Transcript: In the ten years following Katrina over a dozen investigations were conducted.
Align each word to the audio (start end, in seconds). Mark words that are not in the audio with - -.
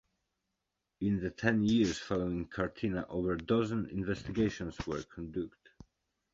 In 1.01 1.19
the 1.21 1.29
ten 1.29 1.61
years 1.61 1.99
following 1.99 2.47
Katrina 2.47 3.05
over 3.09 3.33
a 3.33 3.37
dozen 3.37 3.87
investigations 3.91 4.75
were 4.87 5.03
conducted. 5.03 5.69